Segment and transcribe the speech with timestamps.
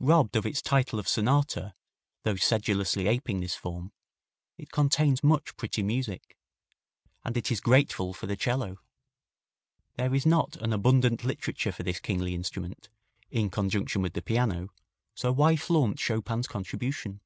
[0.00, 1.74] Robbed of its title of sonata
[2.22, 3.92] though sedulously aping this form
[4.56, 6.34] it contains much pretty music.
[7.26, 8.78] And it is grateful for the 'cello.
[9.96, 12.88] There is not an abundant literature for this kingly instrument,
[13.30, 14.70] in conjunction with the piano,
[15.14, 17.20] so why flaunt Chopin's contribution?